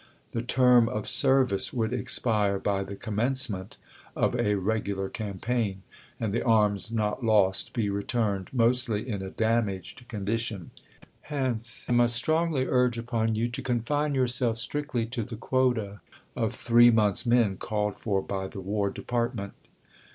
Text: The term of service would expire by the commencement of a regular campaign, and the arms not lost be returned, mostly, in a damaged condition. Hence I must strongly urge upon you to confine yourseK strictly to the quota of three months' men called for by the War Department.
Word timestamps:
The 0.31 0.41
term 0.41 0.89
of 0.89 1.07
service 1.07 1.71
would 1.71 1.93
expire 1.93 2.57
by 2.57 2.81
the 2.83 2.95
commencement 2.95 3.77
of 4.15 4.35
a 4.35 4.55
regular 4.55 5.09
campaign, 5.09 5.83
and 6.19 6.33
the 6.33 6.41
arms 6.41 6.89
not 6.91 7.23
lost 7.23 7.73
be 7.73 7.87
returned, 7.87 8.49
mostly, 8.51 9.07
in 9.07 9.21
a 9.21 9.29
damaged 9.29 10.07
condition. 10.07 10.71
Hence 11.21 11.85
I 11.87 11.91
must 11.91 12.15
strongly 12.15 12.65
urge 12.65 12.97
upon 12.97 13.35
you 13.35 13.47
to 13.49 13.61
confine 13.61 14.15
yourseK 14.15 14.57
strictly 14.57 15.05
to 15.05 15.21
the 15.21 15.35
quota 15.37 16.01
of 16.35 16.55
three 16.55 16.89
months' 16.89 17.27
men 17.27 17.57
called 17.57 17.99
for 17.99 18.23
by 18.23 18.47
the 18.47 18.59
War 18.61 18.89
Department. 18.89 19.53